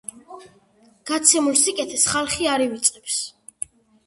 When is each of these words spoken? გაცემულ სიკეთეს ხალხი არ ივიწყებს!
გაცემულ 1.11 1.59
სიკეთეს 1.65 2.07
ხალხი 2.15 2.49
არ 2.55 2.65
ივიწყებს! 2.67 3.21